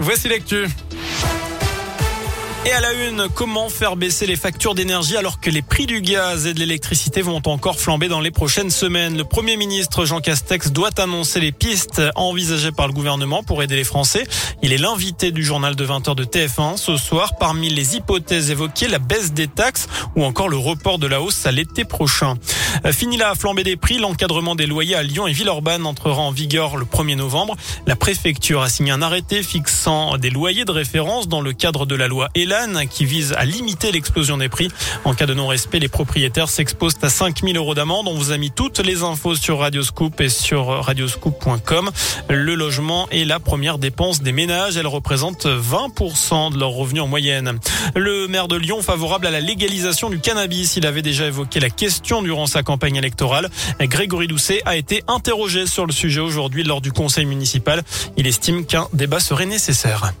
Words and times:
Voici 0.00 0.28
l'actu. 0.28 0.68
Et 2.64 2.70
à 2.70 2.80
la 2.80 2.92
une, 2.92 3.26
comment 3.34 3.68
faire 3.68 3.96
baisser 3.96 4.24
les 4.24 4.36
factures 4.36 4.76
d'énergie 4.76 5.16
alors 5.16 5.40
que 5.40 5.50
les 5.50 5.62
prix 5.62 5.86
du 5.86 6.00
gaz 6.00 6.46
et 6.46 6.54
de 6.54 6.60
l'électricité 6.60 7.20
vont 7.20 7.42
encore 7.44 7.76
flamber 7.76 8.06
dans 8.06 8.20
les 8.20 8.30
prochaines 8.30 8.70
semaines? 8.70 9.16
Le 9.16 9.24
Premier 9.24 9.56
ministre 9.56 10.04
Jean 10.04 10.20
Castex 10.20 10.70
doit 10.70 10.90
annoncer 10.98 11.40
les 11.40 11.50
pistes 11.50 12.00
envisagées 12.14 12.70
par 12.70 12.86
le 12.86 12.92
gouvernement 12.92 13.42
pour 13.42 13.64
aider 13.64 13.74
les 13.74 13.82
Français. 13.82 14.24
Il 14.62 14.72
est 14.72 14.78
l'invité 14.78 15.32
du 15.32 15.42
journal 15.42 15.74
de 15.74 15.84
20h 15.84 16.14
de 16.14 16.22
TF1 16.22 16.76
ce 16.76 16.96
soir. 16.96 17.36
Parmi 17.36 17.68
les 17.68 17.96
hypothèses 17.96 18.52
évoquées, 18.52 18.86
la 18.86 19.00
baisse 19.00 19.32
des 19.32 19.48
taxes 19.48 19.88
ou 20.14 20.22
encore 20.22 20.48
le 20.48 20.56
report 20.56 21.00
de 21.00 21.08
la 21.08 21.20
hausse 21.20 21.44
à 21.46 21.50
l'été 21.50 21.84
prochain. 21.84 22.36
Euh, 22.86 22.92
fini 22.92 23.16
la 23.16 23.34
flambée 23.34 23.64
des 23.64 23.76
prix, 23.76 23.98
l'encadrement 23.98 24.54
des 24.54 24.66
loyers 24.66 24.94
à 24.94 25.02
Lyon 25.02 25.26
et 25.26 25.32
Villeurbanne 25.32 25.84
entrera 25.84 26.22
en 26.22 26.30
vigueur 26.30 26.76
le 26.76 26.84
1er 26.84 27.16
novembre. 27.16 27.56
La 27.88 27.96
préfecture 27.96 28.62
a 28.62 28.68
signé 28.68 28.92
un 28.92 29.02
arrêté 29.02 29.42
fixant 29.42 30.16
des 30.16 30.30
loyers 30.30 30.64
de 30.64 30.70
référence 30.70 31.26
dans 31.26 31.40
le 31.40 31.52
cadre 31.52 31.86
de 31.86 31.96
la 31.96 32.06
loi 32.06 32.28
qui 32.90 33.06
vise 33.06 33.32
à 33.38 33.44
limiter 33.44 33.92
l'explosion 33.92 34.36
des 34.36 34.48
prix. 34.48 34.68
En 35.04 35.14
cas 35.14 35.24
de 35.24 35.32
non-respect, 35.32 35.78
les 35.78 35.88
propriétaires 35.88 36.50
s'exposent 36.50 36.98
à 37.00 37.08
5000 37.08 37.56
euros 37.56 37.74
d'amende. 37.74 38.08
On 38.08 38.14
vous 38.14 38.30
a 38.30 38.36
mis 38.36 38.50
toutes 38.50 38.78
les 38.78 39.02
infos 39.02 39.34
sur 39.36 39.60
Radioscoop 39.60 40.20
et 40.20 40.28
sur 40.28 40.66
radioscoop.com. 40.66 41.90
Le 42.28 42.54
logement 42.54 43.08
est 43.10 43.24
la 43.24 43.40
première 43.40 43.78
dépense 43.78 44.22
des 44.22 44.32
ménages. 44.32 44.76
Elle 44.76 44.86
représente 44.86 45.46
20% 45.46 46.52
de 46.52 46.58
leurs 46.58 46.70
revenus 46.70 47.02
en 47.02 47.08
moyenne. 47.08 47.58
Le 47.94 48.28
maire 48.28 48.48
de 48.48 48.56
Lyon 48.56 48.82
favorable 48.82 49.26
à 49.26 49.30
la 49.30 49.40
légalisation 49.40 50.10
du 50.10 50.18
cannabis. 50.18 50.76
Il 50.76 50.86
avait 50.86 51.02
déjà 51.02 51.26
évoqué 51.26 51.58
la 51.58 51.70
question 51.70 52.22
durant 52.22 52.46
sa 52.46 52.62
campagne 52.62 52.96
électorale. 52.96 53.48
Grégory 53.80 54.26
Doucet 54.26 54.60
a 54.66 54.76
été 54.76 55.02
interrogé 55.08 55.66
sur 55.66 55.86
le 55.86 55.92
sujet 55.92 56.20
aujourd'hui 56.20 56.64
lors 56.64 56.82
du 56.82 56.92
conseil 56.92 57.24
municipal. 57.24 57.82
Il 58.18 58.26
estime 58.26 58.66
qu'un 58.66 58.88
débat 58.92 59.20
serait 59.20 59.46
nécessaire. 59.46 60.12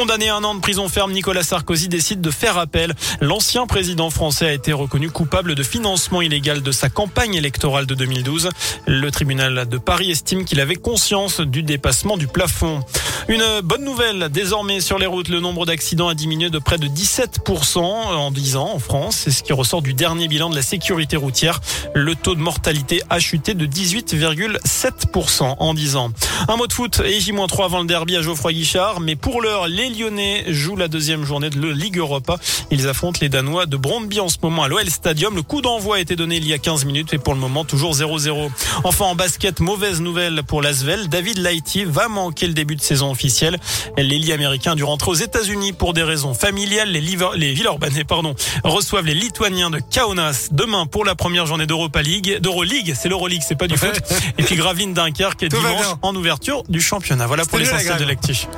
Condamné 0.00 0.30
à 0.30 0.36
un 0.36 0.44
an 0.44 0.54
de 0.54 0.60
prison 0.60 0.88
ferme, 0.88 1.12
Nicolas 1.12 1.42
Sarkozy 1.42 1.88
décide 1.88 2.22
de 2.22 2.30
faire 2.30 2.56
appel. 2.56 2.94
L'ancien 3.20 3.66
président 3.66 4.08
français 4.08 4.46
a 4.46 4.52
été 4.54 4.72
reconnu 4.72 5.10
coupable 5.10 5.54
de 5.54 5.62
financement 5.62 6.22
illégal 6.22 6.62
de 6.62 6.72
sa 6.72 6.88
campagne 6.88 7.34
électorale 7.34 7.84
de 7.84 7.94
2012. 7.94 8.48
Le 8.86 9.10
tribunal 9.10 9.68
de 9.68 9.76
Paris 9.76 10.10
estime 10.10 10.46
qu'il 10.46 10.58
avait 10.58 10.76
conscience 10.76 11.42
du 11.42 11.62
dépassement 11.62 12.16
du 12.16 12.28
plafond. 12.28 12.82
Une 13.28 13.60
bonne 13.62 13.84
nouvelle, 13.84 14.30
désormais 14.30 14.80
sur 14.80 14.98
les 14.98 15.04
routes, 15.04 15.28
le 15.28 15.40
nombre 15.40 15.66
d'accidents 15.66 16.08
a 16.08 16.14
diminué 16.14 16.48
de 16.48 16.58
près 16.58 16.78
de 16.78 16.86
17% 16.88 17.78
en 17.78 18.30
10 18.30 18.56
ans 18.56 18.70
en 18.74 18.78
France. 18.78 19.16
C'est 19.24 19.30
ce 19.30 19.42
qui 19.42 19.52
ressort 19.52 19.82
du 19.82 19.92
dernier 19.92 20.28
bilan 20.28 20.48
de 20.48 20.56
la 20.56 20.62
sécurité 20.62 21.16
routière. 21.18 21.60
Le 21.94 22.14
taux 22.14 22.34
de 22.34 22.40
mortalité 22.40 23.02
a 23.10 23.20
chuté 23.20 23.52
de 23.52 23.66
18,7% 23.66 25.56
en 25.58 25.74
10 25.74 25.96
ans. 25.96 26.10
Un 26.48 26.56
mot 26.56 26.66
de 26.66 26.72
foot 26.72 27.02
et 27.04 27.20
J-3 27.20 27.64
avant 27.66 27.80
le 27.80 27.86
derby 27.86 28.16
à 28.16 28.22
Geoffroy 28.22 28.54
Guichard. 28.54 29.00
Mais 29.00 29.14
pour 29.14 29.42
l'heure, 29.42 29.68
les 29.68 29.89
Lyonnais 29.90 30.44
jouent 30.48 30.76
la 30.76 30.88
deuxième 30.88 31.24
journée 31.24 31.50
de 31.50 31.60
la 31.60 31.72
Ligue 31.74 31.98
Europa. 31.98 32.36
Ils 32.70 32.88
affrontent 32.88 33.18
les 33.20 33.28
Danois 33.28 33.66
de 33.66 33.76
Brondby 33.76 34.20
en 34.20 34.28
ce 34.28 34.36
moment 34.42 34.62
à 34.62 34.68
l'OL 34.68 34.88
Stadium. 34.88 35.34
Le 35.34 35.42
coup 35.42 35.60
d'envoi 35.60 35.96
a 35.96 36.00
été 36.00 36.16
donné 36.16 36.36
il 36.36 36.46
y 36.46 36.52
a 36.52 36.58
15 36.58 36.84
minutes 36.84 37.12
et 37.12 37.18
pour 37.18 37.34
le 37.34 37.40
moment 37.40 37.64
toujours 37.64 37.94
0-0. 37.94 38.50
Enfin 38.84 39.04
en 39.06 39.14
basket, 39.14 39.60
mauvaise 39.60 40.00
nouvelle 40.00 40.42
pour 40.42 40.62
l'Asvel. 40.62 41.08
David 41.08 41.38
Lighty 41.38 41.84
va 41.84 42.08
manquer 42.08 42.46
le 42.46 42.54
début 42.54 42.76
de 42.76 42.80
saison 42.80 43.10
officielle. 43.10 43.58
L'élite 43.96 44.30
américain 44.30 44.74
dû 44.74 44.84
rentrer 44.84 45.10
aux 45.10 45.14
États-Unis 45.14 45.72
pour 45.72 45.92
des 45.92 46.02
raisons 46.02 46.34
familiales. 46.34 46.90
Les, 46.90 47.00
Liver 47.00 47.30
les 47.36 47.52
Villeurbanais 47.52 48.04
pardon, 48.04 48.34
reçoivent 48.64 49.06
les 49.06 49.14
Lituaniens 49.14 49.70
de 49.70 49.80
Kaunas 49.92 50.48
demain 50.52 50.86
pour 50.86 51.04
la 51.04 51.14
première 51.14 51.46
journée 51.46 51.66
d'Europa 51.66 52.02
League. 52.02 52.38
d'Euroleague, 52.40 52.94
c'est 52.98 53.08
l'Euroleague, 53.08 53.42
c'est 53.46 53.56
pas 53.58 53.66
du 53.68 53.76
foot. 53.78 54.00
et 54.38 54.42
puis 54.42 54.56
Gravelines 54.56 54.94
Dunkerque 54.94 55.44
dimanche 55.46 55.86
en 56.02 56.14
ouverture 56.14 56.62
du 56.68 56.80
championnat. 56.80 57.26
Voilà 57.26 57.44
pour 57.44 57.58
l'essentiel 57.58 57.98
de 57.98 58.04
l'actif. 58.04 58.48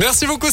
Merci 0.00 0.26
beaucoup. 0.26 0.48